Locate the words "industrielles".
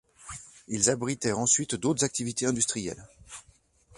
2.47-3.05